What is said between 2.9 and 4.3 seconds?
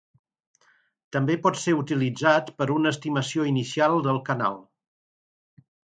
estimació inicial del